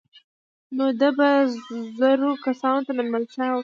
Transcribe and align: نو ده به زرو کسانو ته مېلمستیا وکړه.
نو 0.75 0.85
ده 0.99 1.09
به 1.17 1.29
زرو 1.99 2.31
کسانو 2.45 2.81
ته 2.85 2.91
مېلمستیا 2.97 3.47
وکړه. 3.51 3.59